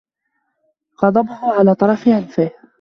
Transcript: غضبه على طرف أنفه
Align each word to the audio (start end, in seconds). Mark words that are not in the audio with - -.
غضبه 1.03 1.53
على 1.53 1.75
طرف 1.75 2.07
أنفه 2.07 2.51